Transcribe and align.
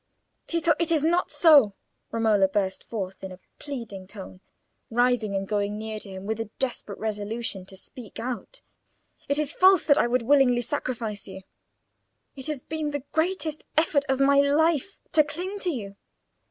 "Tito, 0.47 0.73
it 0.79 0.91
is 0.91 1.03
not 1.03 1.29
so," 1.29 1.75
Romola 2.09 2.47
burst 2.47 2.83
forth 2.83 3.23
in 3.23 3.31
a 3.31 3.39
pleading 3.59 4.07
tone, 4.07 4.41
rising 4.89 5.35
and 5.35 5.47
going 5.47 5.77
nearer 5.77 5.99
to 5.99 6.09
him, 6.09 6.25
with 6.25 6.39
a 6.39 6.49
desperate 6.57 6.97
resolution 6.97 7.67
to 7.67 7.75
speak 7.77 8.19
out. 8.19 8.61
"It 9.29 9.37
is 9.37 9.53
false 9.53 9.85
that 9.85 9.99
I 9.99 10.07
would 10.07 10.23
willingly 10.23 10.61
sacrifice 10.61 11.27
you. 11.27 11.43
It 12.35 12.47
has 12.47 12.63
been 12.63 12.89
the 12.89 13.03
greatest 13.11 13.63
effort 13.77 14.03
of 14.09 14.19
my 14.19 14.39
life 14.39 14.97
to 15.11 15.23
cling 15.23 15.59
to 15.59 15.69
you. 15.69 15.95